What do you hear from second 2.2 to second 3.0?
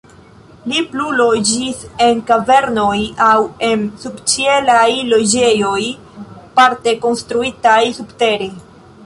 kavernoj